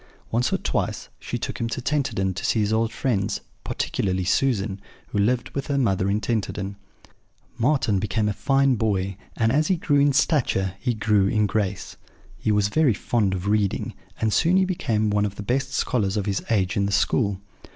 [0.31, 4.81] Once or twice she took him to Tenterden to see his old friends, particularly Susan,
[5.09, 6.75] who lived with her mother in Tenterden.
[7.59, 11.97] "Marten became a fine boy; and as he grew in stature he grew in grace.
[12.39, 16.17] He was very fond of reading; and soon he became one of the best scholars
[16.17, 17.39] of his age in the school.